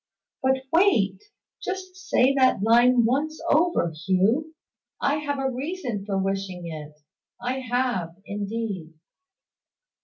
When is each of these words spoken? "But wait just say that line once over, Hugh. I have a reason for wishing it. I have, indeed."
"But 0.41 0.57
wait 0.73 1.19
just 1.61 1.95
say 1.95 2.33
that 2.33 2.63
line 2.63 3.05
once 3.05 3.39
over, 3.51 3.91
Hugh. 4.07 4.55
I 4.99 5.17
have 5.17 5.37
a 5.37 5.51
reason 5.51 6.07
for 6.07 6.17
wishing 6.17 6.65
it. 6.65 6.97
I 7.39 7.59
have, 7.59 8.15
indeed." 8.25 8.95